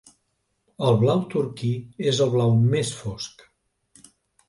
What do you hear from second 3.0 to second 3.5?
fosc.